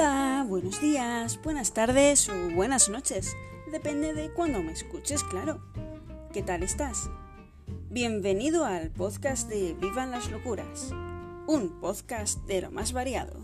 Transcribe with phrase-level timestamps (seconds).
[0.00, 3.34] Hola, buenos días, buenas tardes o buenas noches.
[3.72, 5.60] Depende de cuándo me escuches, claro.
[6.32, 7.10] ¿Qué tal estás?
[7.90, 10.92] Bienvenido al podcast de Vivan las Locuras,
[11.48, 13.40] un podcast de lo más variado.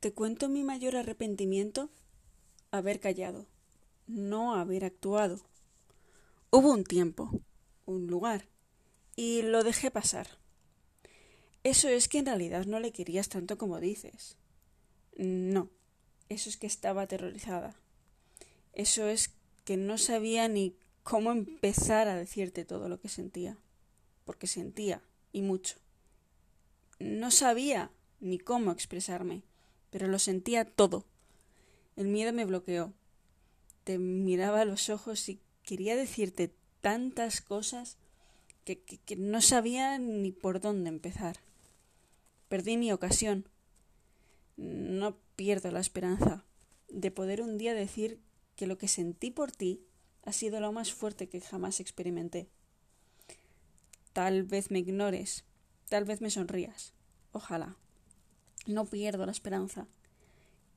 [0.00, 1.88] Te cuento mi mayor arrepentimiento,
[2.72, 3.46] haber callado,
[4.06, 5.40] no haber actuado.
[6.50, 7.30] Hubo un tiempo,
[7.86, 8.44] un lugar,
[9.16, 10.28] y lo dejé pasar.
[11.62, 14.36] Eso es que en realidad no le querías tanto como dices.
[15.16, 15.70] No,
[16.28, 17.74] eso es que estaba aterrorizada.
[18.72, 23.56] Eso es que no sabía ni cómo empezar a decirte todo lo que sentía,
[24.24, 25.76] porque sentía, y mucho.
[26.98, 27.90] No sabía
[28.20, 29.42] ni cómo expresarme,
[29.90, 31.06] pero lo sentía todo.
[31.96, 32.92] El miedo me bloqueó.
[33.84, 37.98] Te miraba a los ojos y quería decirte tantas cosas
[38.64, 41.36] que, no sabía ni por dónde empezar.
[42.48, 43.48] Perdí mi ocasión.
[44.56, 46.44] No pierdo la esperanza
[46.88, 48.20] de poder un día decir
[48.56, 49.84] que lo que sentí por ti
[50.22, 52.48] ha sido lo más fuerte que jamás experimenté.
[54.12, 55.44] Tal vez me ignores,
[55.88, 56.94] tal vez me sonrías.
[57.32, 57.76] Ojalá.
[58.66, 59.88] No pierdo la esperanza.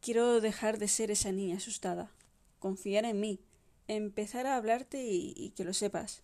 [0.01, 2.11] Quiero dejar de ser esa niña asustada,
[2.59, 3.39] confiar en mí,
[3.87, 6.23] empezar a hablarte y que lo sepas.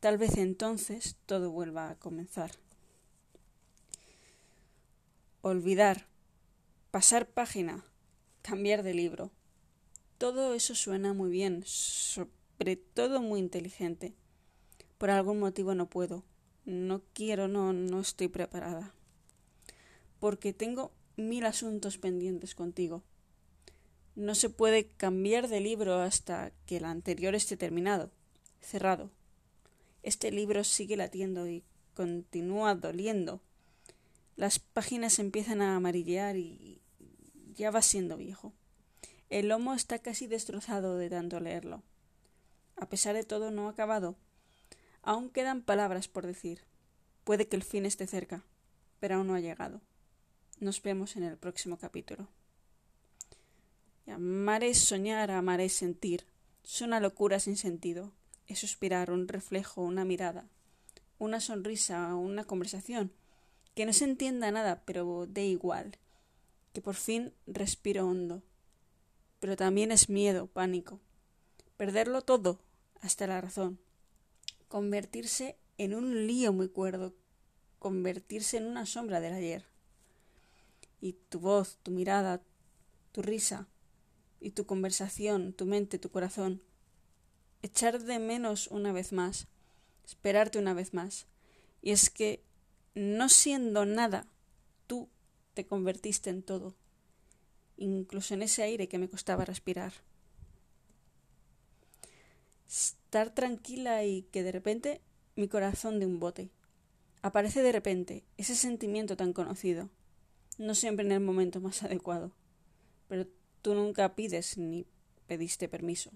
[0.00, 2.52] Tal vez entonces todo vuelva a comenzar.
[5.42, 6.06] Olvidar,
[6.92, 7.84] pasar página,
[8.42, 9.32] cambiar de libro.
[10.16, 14.14] Todo eso suena muy bien, sobre todo muy inteligente.
[14.98, 16.22] Por algún motivo no puedo.
[16.64, 18.94] No quiero, no, no estoy preparada.
[20.20, 23.02] Porque tengo mil asuntos pendientes contigo.
[24.14, 28.10] No se puede cambiar de libro hasta que el anterior esté terminado,
[28.60, 29.10] cerrado.
[30.02, 33.40] Este libro sigue latiendo y continúa doliendo.
[34.36, 36.80] Las páginas empiezan a amarillear y
[37.54, 38.52] ya va siendo viejo.
[39.30, 41.82] El lomo está casi destrozado de tanto leerlo.
[42.76, 44.16] A pesar de todo, no ha acabado.
[45.02, 46.60] Aún quedan palabras por decir.
[47.24, 48.44] Puede que el fin esté cerca,
[49.00, 49.80] pero aún no ha llegado.
[50.60, 52.28] Nos vemos en el próximo capítulo.
[54.06, 56.24] amar es soñar, amar es sentir.
[56.64, 58.12] Es una locura sin sentido
[58.48, 60.48] es suspirar, un reflejo, una mirada,
[61.18, 63.12] una sonrisa, una conversación,
[63.74, 65.98] que no se entienda nada, pero de igual,
[66.72, 68.42] que por fin respiro hondo.
[69.38, 71.00] Pero también es miedo, pánico,
[71.76, 72.60] perderlo todo,
[73.00, 73.78] hasta la razón,
[74.66, 77.14] convertirse en un lío muy cuerdo,
[77.78, 79.64] convertirse en una sombra del ayer.
[81.00, 82.42] Y tu voz, tu mirada,
[83.12, 83.68] tu risa,
[84.40, 86.62] y tu conversación, tu mente, tu corazón,
[87.62, 89.46] echar de menos una vez más,
[90.04, 91.26] esperarte una vez más.
[91.82, 92.42] Y es que,
[92.94, 94.26] no siendo nada,
[94.86, 95.08] tú
[95.54, 96.74] te convertiste en todo,
[97.76, 99.92] incluso en ese aire que me costaba respirar.
[102.68, 105.00] Estar tranquila y que de repente
[105.36, 106.50] mi corazón de un bote.
[107.22, 109.88] Aparece de repente ese sentimiento tan conocido,
[110.58, 112.32] no siempre en el momento más adecuado,
[113.08, 113.26] pero
[113.62, 114.86] tú nunca pides ni
[115.26, 116.10] pediste permiso.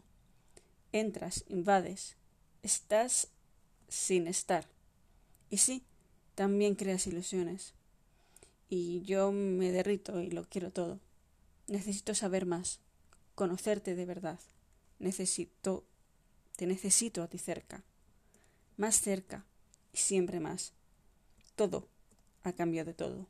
[0.92, 2.16] Entras, invades,
[2.62, 3.28] estás
[3.88, 4.66] sin estar.
[5.50, 5.82] Y sí,
[6.34, 7.74] también creas ilusiones.
[8.68, 11.00] Y yo me derrito y lo quiero todo.
[11.66, 12.80] Necesito saber más,
[13.34, 14.38] conocerte de verdad.
[14.98, 15.84] Necesito,
[16.56, 17.82] te necesito a ti cerca.
[18.76, 19.44] Más cerca
[19.92, 20.72] y siempre más.
[21.56, 21.88] Todo
[22.42, 23.26] a cambio de todo.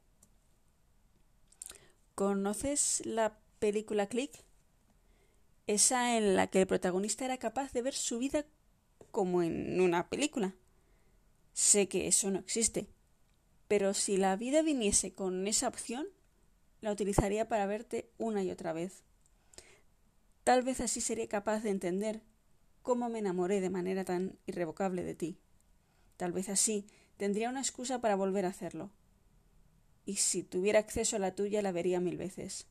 [2.15, 4.33] ¿Conoces la película Click?
[5.73, 8.45] Esa en la que el protagonista era capaz de ver su vida
[9.11, 10.55] como en una película.
[11.53, 12.89] Sé que eso no existe,
[13.69, 16.07] pero si la vida viniese con esa opción,
[16.81, 19.05] la utilizaría para verte una y otra vez.
[20.45, 22.23] Tal vez así sería capaz de entender
[22.83, 25.39] cómo me enamoré de manera tan irrevocable de ti.
[26.17, 26.87] Tal vez así
[27.17, 28.91] tendría una excusa para volver a hacerlo.
[30.05, 32.67] Y si tuviera acceso a la tuya la vería mil veces.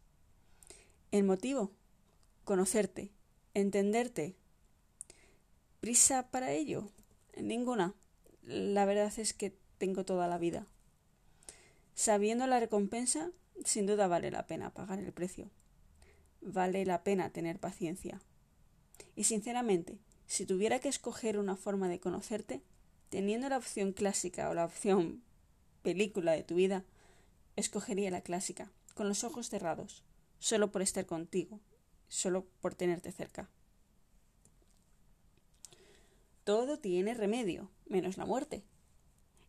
[1.11, 1.71] El motivo
[2.51, 3.13] conocerte,
[3.53, 4.35] entenderte.
[5.79, 6.91] ¿Prisa para ello?
[7.37, 7.95] Ninguna.
[8.43, 10.67] La verdad es que tengo toda la vida.
[11.95, 13.31] Sabiendo la recompensa,
[13.63, 15.49] sin duda vale la pena pagar el precio.
[16.41, 18.19] Vale la pena tener paciencia.
[19.15, 22.61] Y sinceramente, si tuviera que escoger una forma de conocerte,
[23.07, 25.23] teniendo la opción clásica o la opción
[25.83, 26.83] película de tu vida,
[27.55, 30.03] escogería la clásica, con los ojos cerrados,
[30.39, 31.61] solo por estar contigo,
[32.11, 33.49] solo por tenerte cerca.
[36.43, 38.63] Todo tiene remedio, menos la muerte.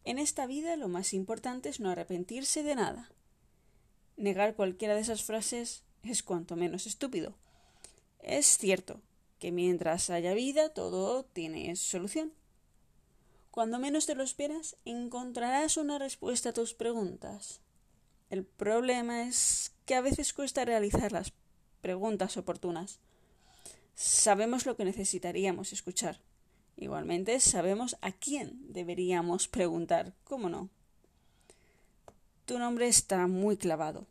[0.05, 3.11] En esta vida lo más importante es no arrepentirse de nada.
[4.17, 7.35] Negar cualquiera de esas frases es cuanto menos estúpido.
[8.21, 9.01] Es cierto
[9.41, 12.33] que mientras haya vida todo tiene solución.
[13.51, 17.61] Cuando menos te lo esperas, encontrarás una respuesta a tus preguntas.
[18.31, 21.33] El problema es que a veces cuesta realizar las
[21.83, 23.01] preguntas oportunas.
[23.95, 26.19] Sabemos lo que necesitaríamos escuchar.
[26.79, 30.15] Igualmente sabemos a quién deberíamos preguntar.
[30.25, 30.71] ¿Cómo no?
[32.47, 34.07] Tu nombre está muy clavado.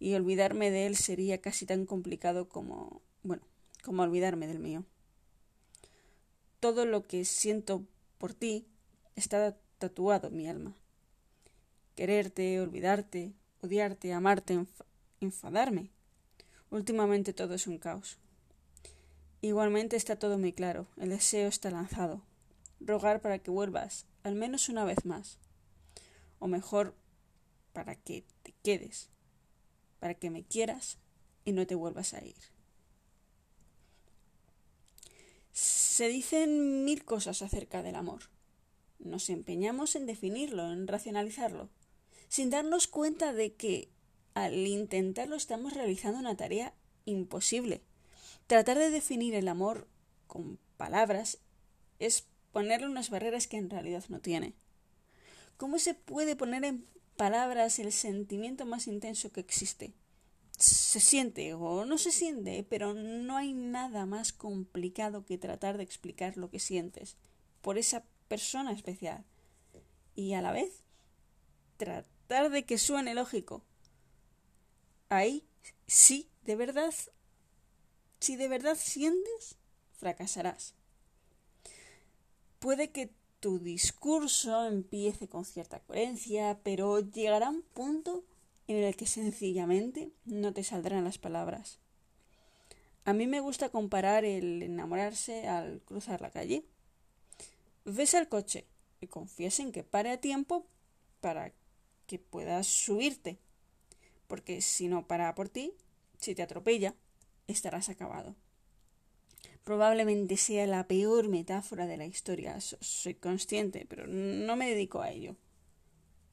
[0.00, 3.00] Y olvidarme de él sería casi tan complicado como.
[3.22, 3.42] bueno,
[3.84, 4.84] como olvidarme del mío.
[6.60, 7.84] Todo lo que siento
[8.18, 8.66] por ti
[9.14, 10.74] está tatuado en mi alma.
[11.94, 13.32] Quererte, olvidarte,
[13.62, 14.66] odiarte, amarte,
[15.20, 15.90] enfadarme.
[16.76, 18.18] Últimamente todo es un caos.
[19.40, 22.20] Igualmente está todo muy claro, el deseo está lanzado.
[22.80, 25.38] Rogar para que vuelvas, al menos una vez más.
[26.38, 26.94] O mejor,
[27.72, 29.08] para que te quedes,
[30.00, 30.98] para que me quieras
[31.46, 32.36] y no te vuelvas a ir.
[35.52, 38.24] Se dicen mil cosas acerca del amor.
[38.98, 41.70] Nos empeñamos en definirlo, en racionalizarlo,
[42.28, 43.95] sin darnos cuenta de que
[44.36, 46.74] al intentarlo estamos realizando una tarea
[47.06, 47.80] imposible.
[48.46, 49.88] Tratar de definir el amor
[50.26, 51.38] con palabras
[51.98, 54.52] es ponerle unas barreras que en realidad no tiene.
[55.56, 56.84] ¿Cómo se puede poner en
[57.16, 59.94] palabras el sentimiento más intenso que existe?
[60.58, 65.84] Se siente o no se siente, pero no hay nada más complicado que tratar de
[65.84, 67.16] explicar lo que sientes
[67.62, 69.24] por esa persona especial.
[70.14, 70.82] Y a la vez,
[71.78, 73.64] tratar de que suene lógico,
[75.08, 75.44] ahí
[75.86, 76.92] sí, de verdad,
[78.20, 79.56] si de verdad sientes,
[79.92, 80.74] fracasarás.
[82.58, 83.10] Puede que
[83.40, 88.24] tu discurso empiece con cierta coherencia, pero llegará un punto
[88.66, 91.78] en el que sencillamente no te saldrán las palabras.
[93.04, 96.64] A mí me gusta comparar el enamorarse al cruzar la calle.
[97.84, 98.66] Ves al coche
[99.00, 100.66] y confías en que pare a tiempo
[101.20, 101.52] para
[102.08, 103.38] que puedas subirte
[104.26, 105.72] porque si no para por ti,
[106.18, 106.94] si te atropella,
[107.46, 108.34] estarás acabado.
[109.64, 115.10] Probablemente sea la peor metáfora de la historia, soy consciente, pero no me dedico a
[115.10, 115.36] ello.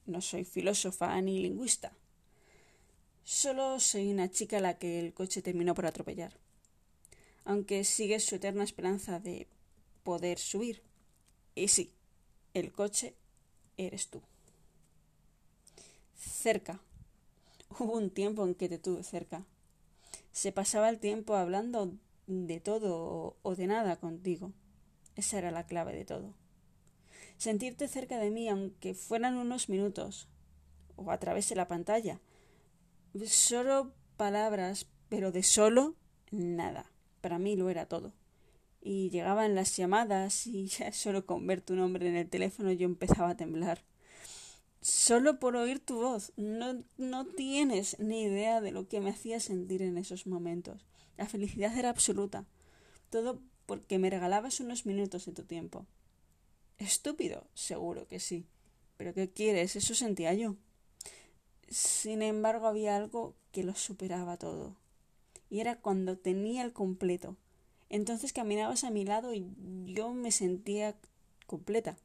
[0.05, 1.93] No soy filósofa ni lingüista.
[3.23, 6.37] Solo soy una chica a la que el coche terminó por atropellar.
[7.45, 9.47] Aunque sigue su eterna esperanza de
[10.03, 10.83] poder subir.
[11.55, 11.91] Y sí,
[12.53, 13.15] el coche
[13.77, 14.21] eres tú.
[16.17, 16.81] Cerca,
[17.79, 19.45] Hubo un tiempo en que te tuve cerca.
[20.31, 21.93] Se pasaba el tiempo hablando
[22.27, 24.51] de todo o de nada contigo.
[25.15, 26.35] Esa era la clave de todo.
[27.37, 30.27] Sentirte cerca de mí, aunque fueran unos minutos,
[30.95, 32.19] o a través de la pantalla.
[33.25, 35.95] Solo palabras, pero de solo
[36.31, 36.91] nada.
[37.21, 38.13] Para mí lo era todo.
[38.81, 42.85] Y llegaban las llamadas y ya solo con ver tu nombre en el teléfono yo
[42.85, 43.81] empezaba a temblar
[44.83, 46.33] solo por oír tu voz.
[46.35, 50.85] No, no tienes ni idea de lo que me hacía sentir en esos momentos.
[51.17, 52.45] La felicidad era absoluta.
[53.09, 55.85] Todo porque me regalabas unos minutos de tu tiempo.
[56.77, 58.45] Estúpido, seguro que sí.
[58.97, 59.75] Pero ¿qué quieres?
[59.75, 60.55] Eso sentía yo.
[61.69, 64.75] Sin embargo, había algo que lo superaba todo.
[65.49, 67.37] Y era cuando tenía el completo.
[67.89, 69.47] Entonces caminabas a mi lado y
[69.85, 70.95] yo me sentía
[71.45, 71.95] completa.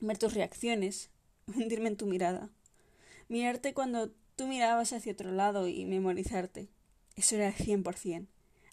[0.00, 1.10] Ver tus reacciones,
[1.56, 2.50] hundirme en tu mirada.
[3.28, 6.68] Mirarte cuando tú mirabas hacia otro lado y memorizarte.
[7.16, 8.28] Eso era el cien por cien.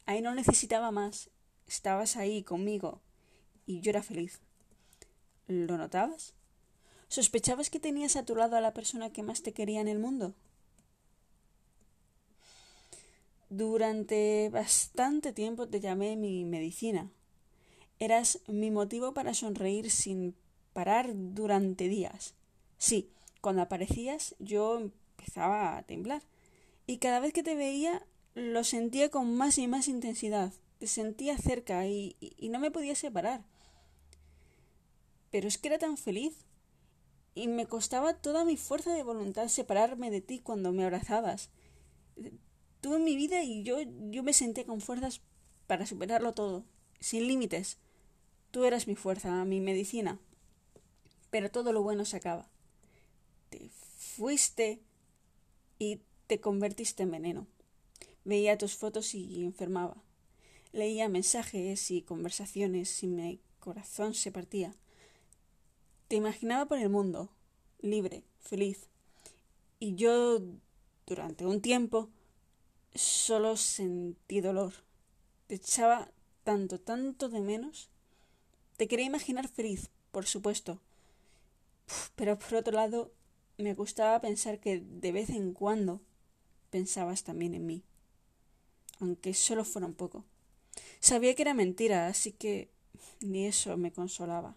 [0.05, 1.29] Ahí no necesitaba más.
[1.67, 3.01] Estabas ahí conmigo
[3.65, 4.39] y yo era feliz.
[5.47, 6.33] ¿Lo notabas?
[7.09, 9.99] ¿Sospechabas que tenías a tu lado a la persona que más te quería en el
[9.99, 10.33] mundo?
[13.49, 17.09] Durante bastante tiempo te llamé mi medicina.
[17.99, 20.35] Eras mi motivo para sonreír sin
[20.73, 22.35] parar durante días.
[22.77, 23.09] Sí,
[23.41, 26.21] cuando aparecías yo empezaba a temblar.
[26.85, 28.05] Y cada vez que te veía
[28.35, 30.53] lo sentía con más y más intensidad.
[30.79, 33.43] Te sentía cerca y, y no me podía separar.
[35.31, 36.45] Pero es que era tan feliz.
[37.33, 41.49] Y me costaba toda mi fuerza de voluntad separarme de ti cuando me abrazabas.
[42.83, 45.21] En mi vida y yo, yo me sentía con fuerzas
[45.67, 46.63] para superarlo todo,
[46.99, 47.79] sin límites.
[48.49, 50.19] Tú eras mi fuerza, mi medicina.
[51.29, 52.49] Pero todo lo bueno se acaba
[53.49, 54.81] te fuiste
[55.79, 57.47] y te convertiste en veneno.
[58.23, 60.03] Veía tus fotos y enfermaba.
[60.73, 64.75] Leía mensajes y conversaciones y mi corazón se partía.
[66.07, 67.29] Te imaginaba por el mundo,
[67.79, 68.89] libre, feliz.
[69.79, 70.41] Y yo,
[71.05, 72.09] durante un tiempo,
[72.95, 74.73] solo sentí dolor.
[75.47, 76.11] Te echaba
[76.43, 77.89] tanto, tanto de menos.
[78.77, 80.81] Te quería imaginar feliz, por supuesto.
[82.15, 83.11] Pero por otro lado,
[83.57, 86.01] me gustaba pensar que de vez en cuando
[86.69, 87.83] pensabas también en mí.
[88.99, 90.25] Aunque solo fuera un poco.
[90.99, 92.69] Sabía que era mentira, así que
[93.21, 94.55] ni eso me consolaba.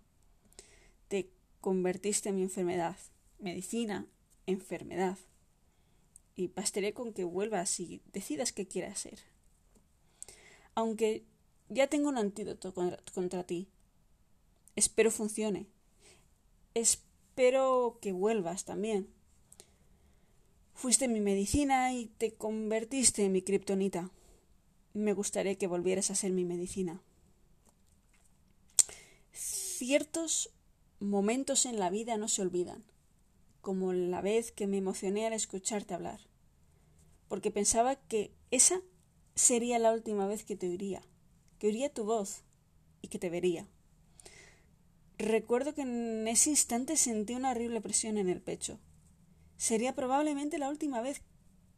[1.09, 1.31] Te
[1.61, 2.97] convertiste en mi enfermedad.
[3.39, 4.07] Medicina,
[4.47, 5.19] enfermedad.
[6.37, 9.19] Y pastaré con que vuelvas y decidas qué quieras ser.
[10.75, 11.25] Aunque
[11.69, 13.69] ya tengo un antídoto contra, ti.
[14.77, 15.67] Espero funcione.
[16.75, 17.10] Espero
[18.01, 19.09] que vuelvas también.
[20.75, 24.11] Fuiste mi medicina y te convertiste en mi kriptonita.
[24.93, 27.01] Me gustaría que volvieras a ser mi medicina.
[29.33, 30.51] Ciertos
[30.99, 32.85] momentos en la vida no se olvidan,
[33.63, 36.21] como la vez que me emocioné al escucharte hablar,
[37.29, 38.83] porque pensaba que esa
[39.35, 41.01] sería la última vez que te oiría,
[41.59, 42.43] que oiría tu voz
[43.01, 43.67] y que te vería.
[45.21, 48.81] Recuerdo que en ese instante sentí una horrible presión en el pecho.
[49.59, 51.21] Sería probablemente la última vez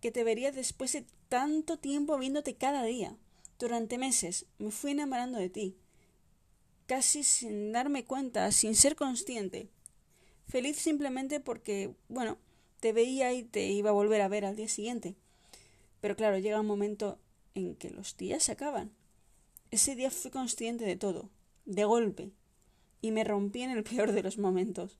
[0.00, 3.16] que te vería después de tanto tiempo viéndote cada día.
[3.58, 5.76] Durante meses me fui enamorando de ti,
[6.87, 9.68] casi sin darme cuenta, sin ser consciente.
[10.46, 12.38] Feliz simplemente porque, bueno,
[12.78, 15.16] te veía y te iba a volver a ver al día siguiente.
[16.00, 17.18] Pero claro, llega un momento
[17.56, 18.92] en que los días se acaban.
[19.72, 21.28] Ese día fui consciente de todo,
[21.64, 22.30] de golpe,
[23.02, 24.97] y me rompí en el peor de los momentos.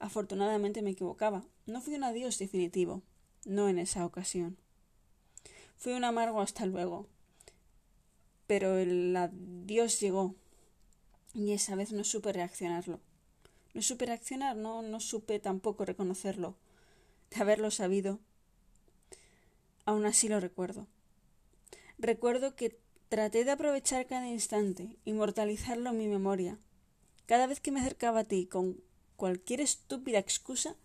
[0.00, 1.44] Afortunadamente me equivocaba.
[1.66, 3.02] No fui un adiós definitivo,
[3.44, 4.56] no en esa ocasión.
[5.76, 7.06] Fui un amargo hasta luego.
[8.48, 10.34] Pero el adiós llegó,
[11.34, 12.98] y esa vez no supe reaccionarlo.
[13.74, 16.56] No supe reaccionar, no, no supe tampoco reconocerlo.
[17.30, 18.18] De haberlo sabido.
[19.84, 20.86] Aún así lo recuerdo.
[21.98, 22.78] Recuerdo que
[23.08, 26.58] traté de aprovechar cada instante, inmortalizarlo en mi memoria.
[27.32, 28.84] Cada vez que me acercaba a ti con
[29.16, 30.76] cualquier estúpida excusa,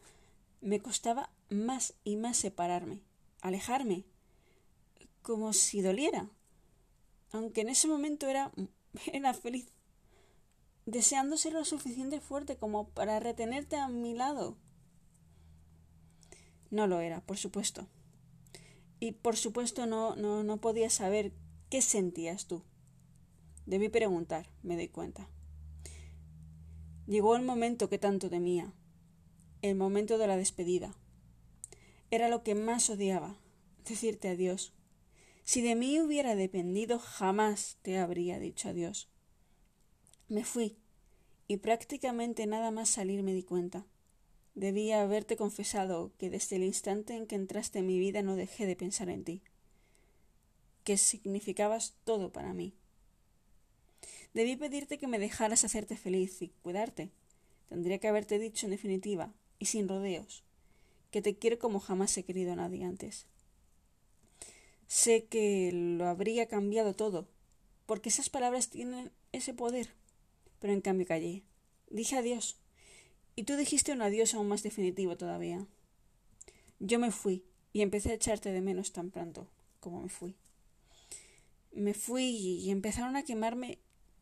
[0.62, 3.02] me costaba más y más separarme,
[3.42, 4.06] alejarme,
[5.22, 6.30] como si doliera.
[7.34, 8.54] Aunque en ese momento era,
[9.12, 9.68] era feliz,
[10.86, 14.56] deseando ser lo suficiente fuerte como para retenerte a mi lado.
[16.70, 17.90] No lo era, por supuesto.
[19.02, 21.34] Y por supuesto no, no, no podía saber
[21.70, 22.64] qué sentías tú.
[23.66, 25.28] Debí preguntar, me doy cuenta.
[27.08, 28.74] Llegó el momento que tanto temía,
[29.62, 30.94] el momento de la despedida.
[32.12, 33.40] Era lo que más odiaba,
[33.88, 34.74] decirte adiós.
[35.44, 39.10] Si de mí hubiera dependido, jamás te habría dicho adiós.
[40.28, 40.78] Me fui,
[41.48, 43.88] y prácticamente nada más salir me di cuenta.
[44.54, 48.66] Debía haberte confesado que desde el instante en que entraste en mi vida no dejé
[48.66, 49.44] de pensar en ti,
[50.84, 52.76] que significabas todo para mí.
[54.34, 57.12] Debí pedirte que me dejaras hacerte feliz y cuidarte.
[57.70, 60.44] Tendría que haberte dicho en definitiva, y sin rodeos,
[61.12, 63.26] que te quiero como jamás he querido a nadie antes.
[64.88, 67.28] Sé que lo habría cambiado todo,
[67.86, 69.90] porque esas palabras tienen ese poder,
[70.60, 71.44] pero en cambio callé.
[71.90, 72.58] Dije adiós
[73.38, 75.66] y tú dijiste un adiós aún más definitivo todavía.
[76.80, 79.48] Yo me fui y empecé a echarte de menos tan pronto
[79.80, 80.36] como me fui.
[81.72, 83.78] Me fui y empezaron a quemarme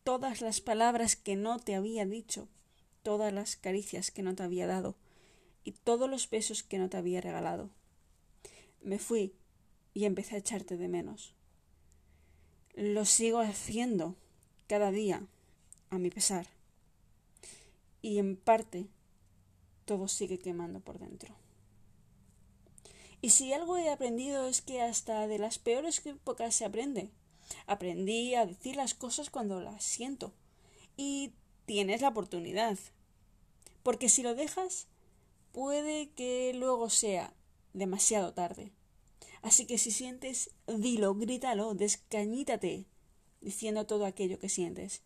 [0.06, 2.46] todas las palabras que no te había dicho,
[3.02, 4.94] todas las caricias que no te había dado
[5.64, 7.70] y todos los besos que no te había regalado.
[8.84, 9.34] Me fui
[9.94, 11.34] y empecé a echarte de menos.
[12.74, 14.14] Lo sigo haciendo
[14.68, 15.26] cada día,
[15.90, 16.46] a mi pesar.
[18.00, 18.86] Y en parte
[19.86, 21.34] todo sigue quemando por dentro.
[23.20, 27.10] Y si algo he aprendido es que hasta de las peores épocas se aprende.
[27.66, 30.32] Aprendí a decir las cosas cuando las siento.
[30.96, 31.32] Y
[31.66, 32.78] tienes la oportunidad.
[33.82, 34.88] Porque si lo dejas,
[35.52, 37.32] puede que luego sea
[37.72, 38.72] demasiado tarde.
[39.42, 42.86] Así que si sientes, dilo, grítalo, descañítate,
[43.40, 45.02] diciendo todo aquello que sientes.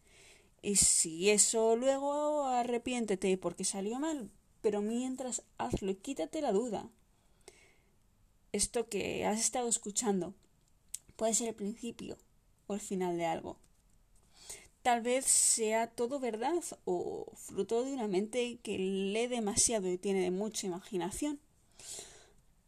[0.62, 4.30] Y si eso luego arrepiéntete porque salió mal,
[4.62, 6.90] pero mientras hazlo y quítate la duda.
[8.52, 10.34] Esto que has estado escuchando
[11.16, 12.18] puede ser el principio
[12.70, 13.56] o el final de algo.
[14.82, 20.30] Tal vez sea todo verdad o fruto de una mente que lee demasiado y tiene
[20.30, 21.40] mucha imaginación.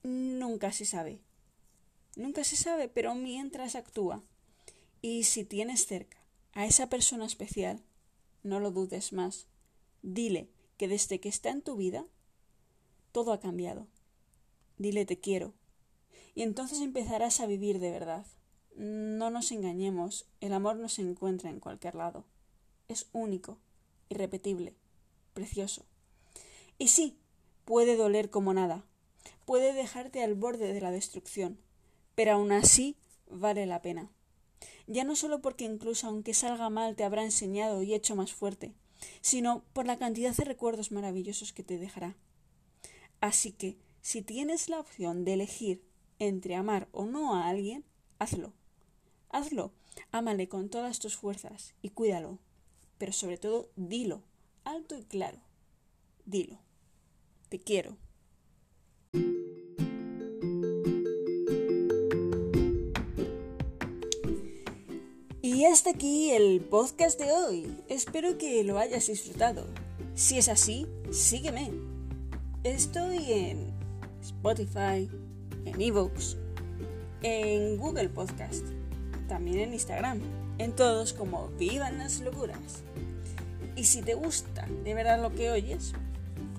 [0.02, 1.21] Nunca se sabe.
[2.16, 4.23] Nunca se sabe, pero mientras actúa.
[5.00, 6.18] Y si tienes cerca
[6.52, 7.80] a esa persona especial,
[8.42, 9.47] no lo dudes más.
[10.02, 12.04] Dile que desde que está en tu vida,
[13.12, 13.87] todo ha cambiado.
[14.78, 15.54] Dile te quiero.
[16.35, 18.26] Y entonces empezarás a vivir de verdad.
[18.76, 22.24] No nos engañemos, el amor no se encuentra en cualquier lado.
[22.88, 23.58] Es único,
[24.08, 24.74] irrepetible,
[25.34, 25.84] precioso.
[26.78, 27.18] Y sí,
[27.64, 28.84] puede doler como nada,
[29.44, 31.58] puede dejarte al borde de la destrucción,
[32.14, 32.96] pero aún así
[33.30, 34.10] vale la pena.
[34.86, 38.74] Ya no solo porque incluso aunque salga mal te habrá enseñado y hecho más fuerte,
[39.20, 42.16] sino por la cantidad de recuerdos maravillosos que te dejará.
[43.20, 45.84] Así que, si tienes la opción de elegir
[46.18, 47.84] entre amar o no a alguien,
[48.18, 48.52] hazlo.
[49.32, 49.72] Hazlo,
[50.10, 52.38] ámale con todas tus fuerzas y cuídalo.
[52.98, 54.20] Pero sobre todo, dilo,
[54.62, 55.38] alto y claro.
[56.26, 56.58] Dilo.
[57.48, 57.96] Te quiero.
[65.40, 67.74] Y hasta aquí el podcast de hoy.
[67.88, 69.66] Espero que lo hayas disfrutado.
[70.14, 71.72] Si es así, sígueme.
[72.64, 73.72] Estoy en
[74.20, 75.08] Spotify,
[75.64, 76.36] en Evox,
[77.22, 78.66] en Google Podcast,
[79.32, 80.20] también en Instagram,
[80.58, 82.82] en todos como Vivan las Locuras.
[83.76, 85.94] Y si te gusta de verdad lo que oyes,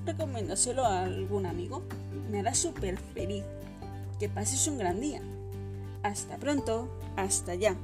[0.08, 1.84] recomiéndaselo a algún amigo.
[2.32, 3.44] Me hará súper feliz.
[4.20, 5.22] Que pases un gran día.
[6.02, 7.76] Hasta pronto, hasta ya.